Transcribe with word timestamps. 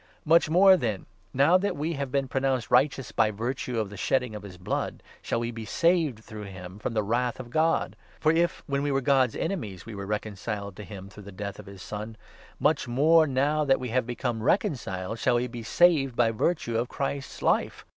Much 0.25 0.49
more, 0.49 0.75
then, 0.75 1.05
now 1.31 1.59
that 1.59 1.77
we 1.77 1.91
9 1.91 1.97
have 1.99 2.11
been 2.11 2.27
pronounced 2.27 2.71
righteous 2.71 3.11
by 3.11 3.29
virtue 3.29 3.79
of 3.79 3.91
the 3.91 3.97
shedding 3.97 4.33
of 4.33 4.41
his 4.41 4.57
blood, 4.57 5.03
shall 5.21 5.39
we 5.39 5.51
be 5.51 5.63
saved 5.63 6.23
through 6.23 6.41
him 6.45 6.79
from 6.79 6.95
the 6.95 7.03
Wrath 7.03 7.39
of 7.39 7.51
God. 7.51 7.95
For 8.19 8.31
if, 8.31 8.63
when 8.65 8.81
we 8.81 8.91
were 8.91 9.01
God's 9.01 9.35
enemies, 9.35 9.85
we 9.85 9.93
were 9.93 10.07
recon 10.07 10.31
10 10.33 10.37
ciled 10.37 10.75
to 10.77 10.83
him 10.85 11.07
through 11.07 11.21
the 11.25 11.31
death 11.31 11.59
of 11.59 11.67
his 11.67 11.83
Son, 11.83 12.17
much 12.59 12.87
more, 12.87 13.27
now 13.27 13.63
that 13.63 13.79
we 13.79 13.89
have 13.89 14.07
become 14.07 14.41
reconciled, 14.41 15.19
shall 15.19 15.35
we 15.35 15.45
be 15.45 15.61
saved 15.61 16.15
by 16.15 16.31
virtue 16.31 16.79
of 16.79 16.89
Christ's 16.89 17.43
Life. 17.43 17.85